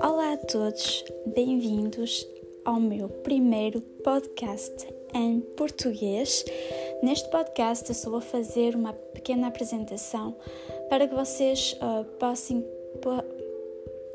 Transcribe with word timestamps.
Olá 0.00 0.34
a 0.34 0.36
todos, 0.36 1.04
bem-vindos 1.26 2.24
ao 2.64 2.78
meu 2.78 3.08
primeiro 3.08 3.80
podcast 3.80 4.86
em 5.12 5.40
português. 5.40 6.44
Neste 7.02 7.28
podcast 7.30 7.88
eu 7.88 7.96
só 7.96 8.10
vou 8.10 8.20
fazer 8.20 8.76
uma 8.76 8.92
pequena 8.92 9.48
apresentação 9.48 10.36
para 10.88 11.08
que 11.08 11.14
vocês 11.16 11.76
uh, 11.82 12.04
possam, 12.16 12.62
po 13.00 13.24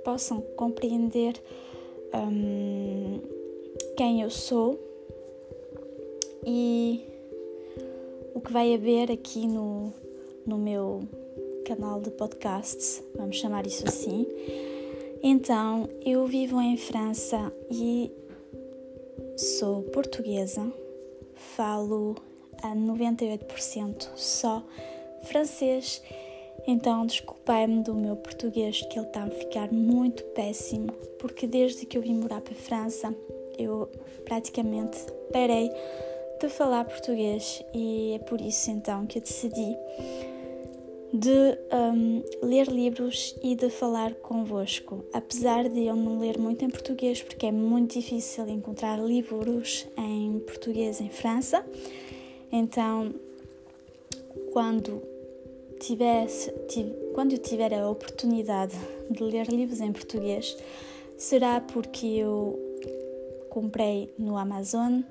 possam 0.05 0.39
compreender 0.55 1.33
um, 2.13 3.19
quem 3.97 4.21
eu 4.21 4.29
sou 4.29 4.79
e 6.45 7.05
o 8.33 8.39
que 8.39 8.53
vai 8.53 8.73
haver 8.73 9.11
aqui 9.11 9.45
no, 9.47 9.91
no 10.45 10.57
meu 10.57 11.01
canal 11.75 12.01
de 12.01 12.11
podcasts, 12.11 13.01
vamos 13.15 13.37
chamar 13.37 13.65
isso 13.65 13.87
assim. 13.87 14.27
Então, 15.23 15.87
eu 16.05 16.25
vivo 16.27 16.59
em 16.59 16.75
França 16.75 17.49
e 17.69 18.11
sou 19.37 19.83
portuguesa, 19.83 20.69
falo 21.55 22.17
a 22.61 22.75
98% 22.75 24.09
só 24.17 24.61
francês, 25.23 26.03
então 26.67 27.05
desculpai-me 27.05 27.81
do 27.83 27.93
meu 27.93 28.17
português 28.17 28.81
que 28.81 28.99
ele 28.99 29.07
está 29.07 29.23
a 29.23 29.29
ficar 29.29 29.71
muito 29.71 30.25
péssimo, 30.25 30.91
porque 31.19 31.47
desde 31.47 31.85
que 31.85 31.97
eu 31.97 32.01
vim 32.01 32.15
morar 32.15 32.41
para 32.41 32.53
a 32.53 32.57
França 32.57 33.15
eu 33.57 33.89
praticamente 34.25 34.97
parei 35.31 35.71
de 36.37 36.49
falar 36.49 36.83
português 36.83 37.63
e 37.73 38.13
é 38.15 38.19
por 38.19 38.41
isso 38.41 38.71
então 38.71 39.05
que 39.05 39.19
eu 39.19 39.21
decidi 39.21 39.77
de 41.13 41.57
um, 41.73 42.23
ler 42.41 42.67
livros 42.67 43.35
e 43.43 43.55
de 43.55 43.69
falar 43.69 44.13
convosco. 44.15 45.03
Apesar 45.13 45.67
de 45.67 45.85
eu 45.85 45.95
não 45.95 46.19
ler 46.19 46.37
muito 46.37 46.63
em 46.63 46.69
português, 46.69 47.21
porque 47.21 47.47
é 47.47 47.51
muito 47.51 47.99
difícil 47.99 48.47
encontrar 48.47 48.97
livros 48.97 49.87
em 49.97 50.39
português 50.39 51.01
em 51.01 51.09
França, 51.09 51.65
então 52.51 53.13
quando 54.53 55.01
tivesse, 55.79 56.51
tive, 56.67 56.91
quando 57.13 57.33
eu 57.33 57.37
tiver 57.37 57.73
a 57.73 57.89
oportunidade 57.89 58.77
de 59.09 59.23
ler 59.23 59.47
livros 59.47 59.81
em 59.81 59.91
português, 59.91 60.55
será 61.17 61.59
porque 61.59 62.05
eu 62.05 62.57
comprei 63.49 64.13
no 64.17 64.37
Amazon, 64.37 65.01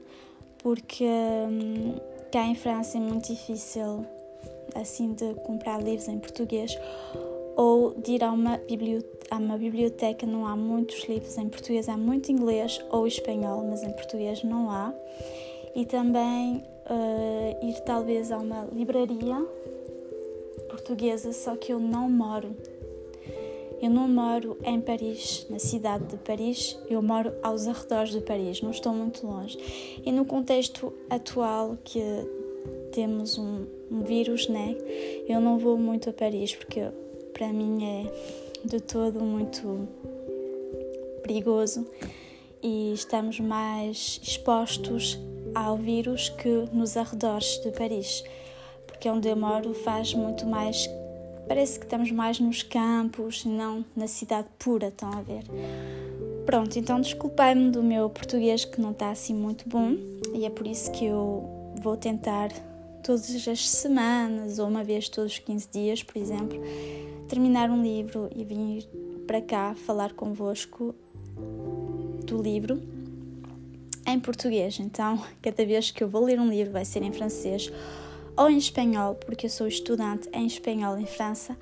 porque 0.59 1.05
hum, 1.05 1.95
cá 2.33 2.47
em 2.47 2.55
França 2.55 2.97
é 2.97 3.01
muito 3.01 3.27
difícil 3.27 4.07
assim 4.75 5.13
de 5.13 5.35
comprar 5.43 5.83
livros 5.83 6.09
em 6.09 6.19
português 6.19 6.77
ou 7.57 7.95
de 7.95 8.13
ir 8.13 8.25
a 8.25 8.33
uma, 8.33 8.57
biblioteca, 8.57 9.27
a 9.31 9.37
uma 9.37 9.59
biblioteca, 9.59 10.27
não 10.27 10.47
há 10.47 10.57
muitos 10.57 11.05
livros 11.05 11.37
em 11.37 11.49
português, 11.49 11.89
há 11.89 11.97
muito 11.97 12.33
inglês 12.33 12.83
ou 12.91 13.07
espanhol, 13.07 13.67
mas 13.69 13.83
em 13.83 13.93
português 13.93 14.43
não 14.43 14.71
há. 14.71 14.95
E 15.75 15.85
também 15.85 16.65
uh, 16.87 17.67
ir 17.67 17.81
talvez 17.81 18.33
a 18.33 18.39
uma 18.39 18.67
livraria 18.73 19.37
portuguesa, 20.71 21.33
só 21.33 21.57
que 21.57 21.73
eu 21.73 21.79
não 21.79 22.09
moro. 22.09 22.57
Eu 23.81 23.89
não 23.89 24.07
moro 24.07 24.59
em 24.63 24.81
Paris, 24.81 25.47
na 25.49 25.59
cidade 25.59 26.05
de 26.05 26.17
Paris, 26.19 26.79
eu 26.89 27.01
moro 27.01 27.33
aos 27.43 27.67
arredores 27.67 28.11
de 28.11 28.21
Paris, 28.21 28.61
não 28.61 28.71
estou 28.71 28.93
muito 28.93 29.27
longe. 29.27 29.59
E 30.05 30.13
no 30.13 30.25
contexto 30.25 30.93
atual 31.09 31.79
que 31.83 32.01
temos 32.93 33.39
um, 33.39 33.67
um 33.91 34.03
vírus, 34.03 34.49
né? 34.49 34.77
Eu 35.29 35.41
não 35.41 35.59
vou 35.59 35.77
muito 35.77 36.11
a 36.11 36.13
Paris 36.13 36.55
porque 36.55 36.81
para 37.33 37.53
mim 37.53 37.85
é 37.85 38.13
de 38.65 38.81
todo 38.81 39.21
muito 39.21 39.89
perigoso 41.23 41.87
e 42.63 42.93
estamos 42.93 43.41
mais 43.41 44.21
expostos 44.23 45.19
ao 45.55 45.77
vírus 45.77 46.29
que 46.29 46.69
nos 46.73 46.97
arredores 46.97 47.61
de 47.63 47.71
Paris, 47.71 48.23
porque 48.87 49.09
onde 49.09 49.29
eu 49.29 49.37
moro 49.37 49.73
faz 49.75 50.15
muito 50.15 50.47
mais. 50.47 50.89
Parece 51.49 51.79
que 51.79 51.85
estamos 51.85 52.13
mais 52.13 52.39
nos 52.39 52.63
campos, 52.63 53.45
não 53.45 53.85
na 53.97 54.07
cidade 54.07 54.47
pura, 54.59 54.89
estão 54.89 55.11
a 55.13 55.23
ver? 55.23 55.43
Pronto, 56.47 56.79
então 56.79 57.01
desculpai-me 57.01 57.71
do 57.71 57.83
meu 57.83 58.09
português 58.09 58.65
que 58.65 58.81
não 58.81 58.93
está 58.93 59.11
assim 59.11 59.35
muito 59.35 59.69
bom 59.69 59.97
e 60.35 60.45
é 60.45 60.51
por 60.51 60.67
isso 60.67 60.91
que 60.93 61.07
eu 61.07 61.60
vou 61.81 61.97
tentar 61.97 62.51
todas 63.03 63.49
as 63.49 63.69
semanas 63.69 64.59
ou 64.59 64.69
uma 64.69 64.85
vez 64.85 65.09
todos 65.09 65.33
os 65.33 65.39
15 65.39 65.69
dias, 65.71 66.03
por 66.03 66.17
exemplo, 66.17 66.61
terminar 67.29 67.71
um 67.71 67.83
livro 67.83 68.29
e 68.35 68.45
vir 68.45 68.87
para 69.27 69.41
cá 69.41 69.75
falar 69.75 70.13
convosco 70.13 70.95
do 72.27 72.41
livro 72.43 72.81
em 74.07 74.21
português. 74.21 74.79
Então, 74.79 75.23
cada 75.41 75.65
vez 75.65 75.91
que 75.91 76.05
eu 76.05 76.09
vou 76.09 76.25
ler 76.25 76.39
um 76.39 76.49
livro, 76.49 76.73
vai 76.73 76.85
ser 76.85 77.03
em 77.03 77.13
francês 77.13 77.73
ou 78.37 78.49
em 78.49 78.59
espanhol, 78.59 79.15
porque 79.15 79.47
eu 79.47 79.51
sou 79.51 79.67
estudante 79.67 80.29
em 80.33 80.47
espanhol 80.47 80.99
em 80.99 81.07
França. 81.07 81.57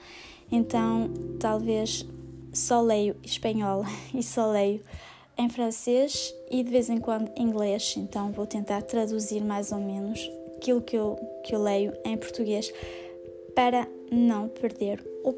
Então, 0.51 1.11
talvez 1.39 2.07
só 2.53 2.81
leio 2.81 3.17
espanhol 3.23 3.85
e 4.15 4.23
só 4.23 4.51
leio 4.51 4.81
em 5.39 5.49
francês 5.49 6.35
e 6.51 6.63
de 6.63 6.71
vez 6.71 6.91
em 6.91 6.99
quando 6.99 7.31
inglês. 7.37 7.95
Então, 7.97 8.33
vou 8.33 8.47
tentar 8.47 8.83
traduzir 8.83 9.43
mais 9.43 9.71
ou 9.71 9.79
menos 9.79 10.31
aquilo 10.57 10.81
que 10.83 10.97
eu, 10.97 11.17
que 11.45 11.55
eu 11.55 11.63
leio 11.63 11.95
em 12.05 12.17
português 12.17 12.73
para 13.55 13.87
não 14.11 14.49
perder 14.49 15.03
o 15.25 15.33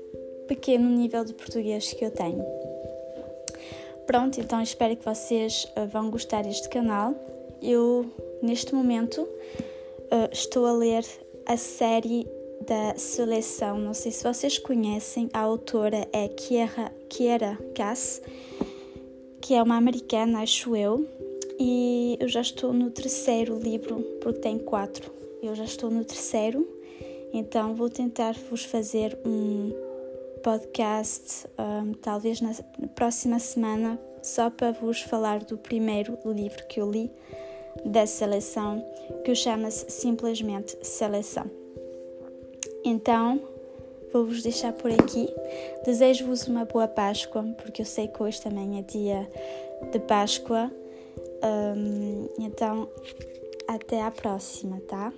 pequeno 0.49 0.89
nível 0.89 1.25
de 1.25 1.35
português 1.35 1.93
que 1.93 2.05
eu 2.05 2.11
tenho. 2.11 2.45
Pronto, 4.07 4.41
então 4.41 4.61
espero 4.61 4.97
que 4.97 5.05
vocês 5.05 5.67
uh, 5.77 5.87
vão 5.87 6.11
gostar 6.11 6.43
deste 6.43 6.69
canal. 6.69 7.15
Eu, 7.63 8.11
neste 8.43 8.75
momento, 8.75 9.23
uh, 9.23 10.29
estou 10.33 10.67
a 10.67 10.73
ler 10.73 11.05
a 11.47 11.57
série 11.57 12.27
da 12.67 12.97
seleção. 12.97 13.79
Não 13.79 13.95
sei 13.95 14.11
se 14.11 14.25
vocês 14.25 14.59
conhecem, 14.59 15.29
a 15.33 15.41
autora 15.41 16.09
é 16.13 16.27
Kiera, 16.29 16.93
Kiera 17.09 17.59
Cass, 17.75 18.21
que 19.41 19.55
é 19.55 19.63
uma 19.63 19.77
americana, 19.77 20.43
acho 20.43 20.77
eu, 20.77 21.07
e 21.59 22.17
eu 22.21 22.29
já 22.29 22.41
estou 22.41 22.73
no 22.73 22.91
terceiro 22.91 23.59
livro, 23.59 24.01
porque 24.21 24.41
tem 24.41 24.59
quatro. 24.59 25.13
Eu 25.43 25.55
já 25.55 25.65
estou 25.65 25.91
no 25.91 26.05
terceiro, 26.05 26.67
então 27.33 27.75
vou 27.75 27.89
tentar 27.89 28.35
vos 28.51 28.65
fazer 28.65 29.19
um 29.25 29.73
podcast, 30.43 31.47
um, 31.59 31.93
talvez 31.95 32.41
na 32.41 32.53
próxima 32.95 33.39
semana, 33.39 33.99
só 34.23 34.51
para 34.51 34.73
vos 34.73 35.01
falar 35.01 35.45
do 35.45 35.57
primeiro 35.57 36.19
livro 36.27 36.67
que 36.67 36.81
eu 36.81 36.91
li 36.91 37.11
da 37.85 38.07
seleção, 38.07 38.85
que 39.25 39.35
chama-se 39.35 39.91
simplesmente 39.91 40.77
Seleção. 40.83 41.51
Então, 42.85 43.41
vou-vos 44.13 44.43
deixar 44.43 44.73
por 44.73 44.91
aqui. 44.91 45.29
Desejo-vos 45.85 46.47
uma 46.47 46.65
boa 46.65 46.89
Páscoa, 46.89 47.45
porque 47.63 47.83
eu 47.83 47.87
sei 47.87 48.09
que 48.09 48.23
hoje 48.23 48.41
também 48.41 48.79
é 48.79 48.83
dia 48.83 49.29
de 49.91 49.99
Páscoa. 50.01 50.71
Um, 51.43 52.29
então, 52.39 52.89
até 53.67 54.03
a 54.03 54.11
próxima, 54.11 54.81
tá? 54.89 55.13